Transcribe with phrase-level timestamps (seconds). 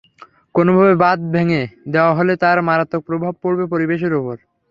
[0.55, 1.61] কোনোভাবে বাঁধ ভেঙে
[1.93, 4.35] দেওয়া হলে তার মারাত্মক প্রভাব পড়বে পরিবেশের ওপর।